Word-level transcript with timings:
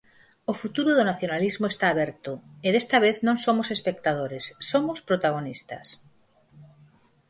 O 0.51 0.53
futuro 0.61 0.91
do 0.97 1.07
nacionalismo 1.11 1.65
esta 1.71 1.85
aberto, 1.89 2.31
e 2.67 2.69
desta 2.73 2.97
vez 3.05 3.15
non 3.27 3.37
somos 3.45 3.67
espectadores, 3.75 4.43
somos 4.71 4.99
protagonistas. 5.09 5.85